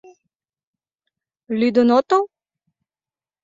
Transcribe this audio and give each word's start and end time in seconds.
Лӱдын 1.59 1.89
отыл? 1.97 2.23